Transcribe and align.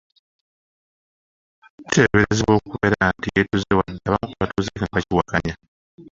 Kiteeberezebwa 1.83 2.53
okubeera 2.59 3.03
nti 3.17 3.27
yeetuze 3.35 3.71
wadde 3.77 4.05
abamu 4.07 4.29
ku 4.31 4.35
batuuze 4.41 4.69
kino 4.73 4.87
bakiwakanya. 4.93 5.53